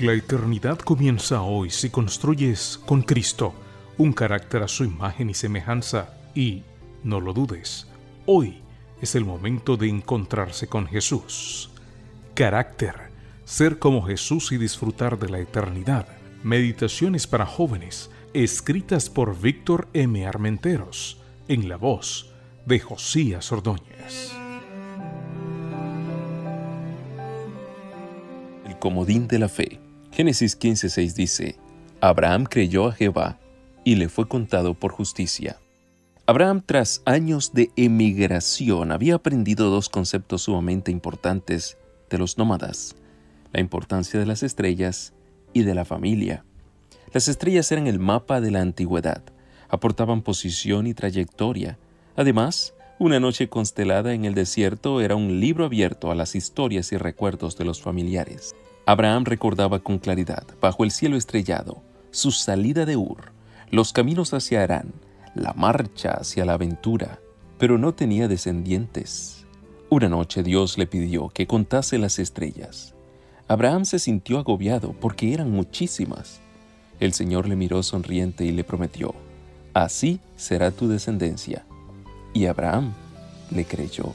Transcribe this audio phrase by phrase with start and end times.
[0.00, 3.52] La eternidad comienza hoy si construyes con Cristo
[3.98, 6.62] un carácter a su imagen y semejanza y,
[7.04, 7.86] no lo dudes,
[8.24, 8.62] hoy
[9.02, 11.70] es el momento de encontrarse con Jesús.
[12.32, 13.10] Carácter,
[13.44, 16.08] ser como Jesús y disfrutar de la eternidad.
[16.44, 20.26] Meditaciones para jóvenes, escritas por Víctor M.
[20.26, 22.32] Armenteros, en la voz
[22.64, 24.32] de Josías Ordóñez.
[28.66, 29.89] El comodín de la fe.
[30.20, 31.56] Génesis 15:6 dice,
[32.02, 33.38] Abraham creyó a Jehová
[33.84, 35.58] y le fue contado por justicia.
[36.26, 41.78] Abraham, tras años de emigración, había aprendido dos conceptos sumamente importantes
[42.10, 42.96] de los nómadas,
[43.54, 45.14] la importancia de las estrellas
[45.54, 46.44] y de la familia.
[47.14, 49.22] Las estrellas eran el mapa de la antigüedad,
[49.70, 51.78] aportaban posición y trayectoria.
[52.14, 56.98] Además, una noche constelada en el desierto era un libro abierto a las historias y
[56.98, 58.54] recuerdos de los familiares.
[58.90, 63.30] Abraham recordaba con claridad, bajo el cielo estrellado, su salida de Ur,
[63.70, 64.92] los caminos hacia Arán,
[65.36, 67.20] la marcha hacia la aventura,
[67.56, 69.46] pero no tenía descendientes.
[69.90, 72.96] Una noche Dios le pidió que contase las estrellas.
[73.46, 76.40] Abraham se sintió agobiado porque eran muchísimas.
[76.98, 79.14] El Señor le miró sonriente y le prometió,
[79.72, 81.64] Así será tu descendencia.
[82.34, 82.92] Y Abraham
[83.52, 84.14] le creyó.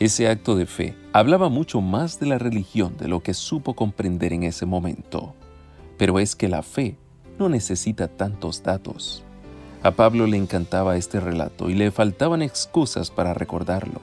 [0.00, 4.32] Ese acto de fe hablaba mucho más de la religión de lo que supo comprender
[4.32, 5.34] en ese momento.
[5.96, 6.98] Pero es que la fe
[7.38, 9.22] no necesita tantos datos.
[9.84, 14.00] A Pablo le encantaba este relato y le faltaban excusas para recordarlo.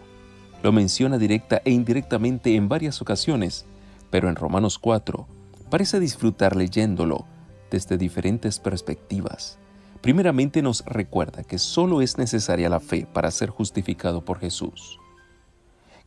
[0.63, 3.65] Lo menciona directa e indirectamente en varias ocasiones,
[4.09, 5.27] pero en Romanos 4
[5.69, 7.25] parece disfrutar leyéndolo
[7.69, 9.57] desde diferentes perspectivas.
[10.01, 14.99] Primeramente nos recuerda que solo es necesaria la fe para ser justificado por Jesús,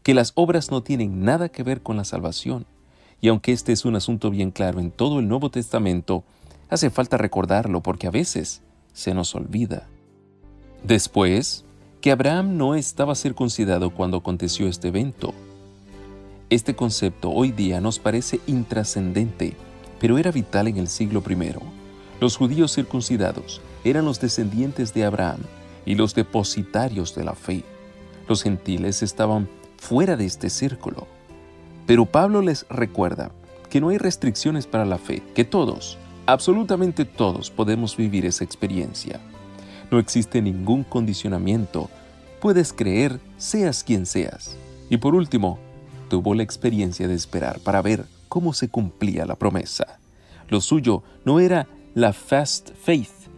[0.04, 2.66] que las obras no tienen nada que ver con la salvación,
[3.20, 6.24] y aunque este es un asunto bien claro en todo el Nuevo Testamento,
[6.68, 8.60] hace falta recordarlo porque a veces
[8.92, 9.88] se nos olvida.
[10.84, 11.64] Después,
[12.02, 15.32] que Abraham no estaba circuncidado cuando aconteció este evento.
[16.50, 19.56] Este concepto hoy día nos parece intrascendente,
[19.98, 21.54] pero era vital en el siglo I.
[22.20, 25.40] Los judíos circuncidados eran los descendientes de Abraham
[25.86, 27.64] y los depositarios de la fe.
[28.28, 29.48] Los gentiles estaban
[29.88, 31.06] fuera de este círculo.
[31.86, 33.30] Pero Pablo les recuerda
[33.70, 39.20] que no hay restricciones para la fe, que todos, Absolutamente todos podemos vivir esa experiencia.
[39.90, 41.90] No existe ningún condicionamiento.
[42.40, 44.56] Puedes creer seas quien seas.
[44.88, 45.58] Y por último,
[46.08, 49.98] tuvo la experiencia de esperar para ver cómo se cumplía la promesa.
[50.48, 53.28] Lo suyo no era la fast faith,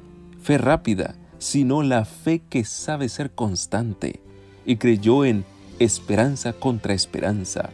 [0.40, 4.20] fe rápida, sino la fe que sabe ser constante
[4.64, 5.44] y creyó en
[5.78, 7.70] esperanza contra esperanza.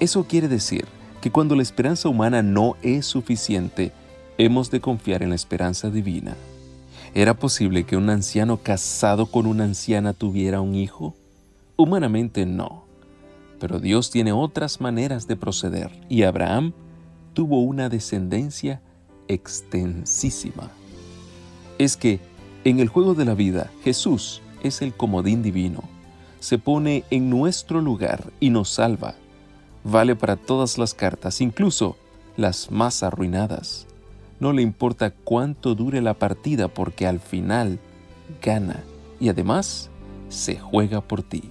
[0.00, 0.86] Eso quiere decir
[1.20, 3.92] que cuando la esperanza humana no es suficiente,
[4.38, 6.36] hemos de confiar en la esperanza divina.
[7.14, 11.14] ¿Era posible que un anciano casado con una anciana tuviera un hijo?
[11.76, 12.84] Humanamente no.
[13.60, 16.72] Pero Dios tiene otras maneras de proceder y Abraham
[17.32, 18.82] tuvo una descendencia
[19.28, 20.70] extensísima.
[21.78, 22.20] Es que
[22.64, 25.93] en el juego de la vida Jesús es el comodín divino.
[26.44, 29.14] Se pone en nuestro lugar y nos salva.
[29.82, 31.96] Vale para todas las cartas, incluso
[32.36, 33.86] las más arruinadas.
[34.40, 37.78] No le importa cuánto dure la partida porque al final
[38.42, 38.84] gana
[39.18, 39.88] y además
[40.28, 41.44] se juega por ti.